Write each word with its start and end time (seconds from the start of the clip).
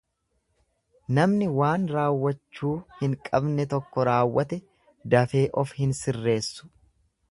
Namni 1.17 1.49
waan 1.59 1.85
raawwachuu 1.97 2.73
hin 3.03 3.15
beekne 3.21 3.69
tokko 3.77 4.09
raawwate 4.13 4.63
dafee 5.17 5.47
of 5.65 5.81
hin 5.83 5.99
sirreessu. 6.05 6.77